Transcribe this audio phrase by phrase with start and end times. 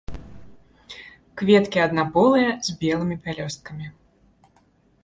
[1.41, 3.87] Кветкі аднаполыя, з белымі пялёсткамі.